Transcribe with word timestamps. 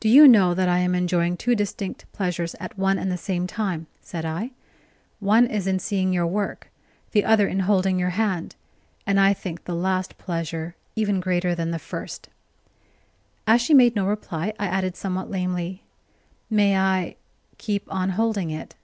"Do 0.00 0.08
you 0.08 0.26
know 0.26 0.52
that 0.52 0.68
I 0.68 0.78
am 0.80 0.96
enjoying 0.96 1.36
two 1.36 1.54
distinct 1.54 2.10
pleasures 2.12 2.56
at 2.58 2.76
one 2.76 2.98
and 2.98 3.08
the 3.08 3.16
same 3.16 3.46
time?" 3.46 3.86
said 4.00 4.24
I. 4.24 4.50
"One 5.20 5.46
is 5.46 5.68
in 5.68 5.78
seeing 5.78 6.12
your 6.12 6.26
work, 6.26 6.72
the 7.12 7.24
other 7.24 7.46
in 7.46 7.60
holding 7.60 7.96
your 7.96 8.10
hand; 8.18 8.56
and 9.06 9.20
I 9.20 9.32
think 9.32 9.62
the 9.62 9.76
last 9.76 10.18
pleasure 10.18 10.74
even 10.96 11.20
greater 11.20 11.54
than 11.54 11.70
the 11.70 11.78
first." 11.78 12.28
As 13.46 13.62
she 13.62 13.74
made 13.74 13.94
no 13.94 14.06
reply, 14.06 14.52
I 14.58 14.66
added 14.66 14.96
somewhat 14.96 15.30
lamely: 15.30 15.84
"May 16.50 16.76
I 16.76 17.14
keep 17.56 17.84
on 17.94 18.10
holding 18.18 18.50
it?" 18.50 18.74